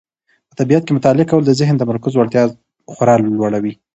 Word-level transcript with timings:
په 0.49 0.53
طبیعت 0.59 0.83
کې 0.83 0.95
مطالعه 0.97 1.29
کول 1.31 1.43
د 1.45 1.51
ذهن 1.59 1.75
د 1.75 1.81
تمرکز 1.83 2.13
وړتیا 2.15 2.43
خورا 2.93 3.15
لوړوي. 3.25 3.73